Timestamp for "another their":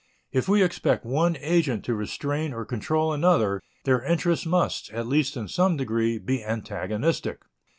3.13-4.03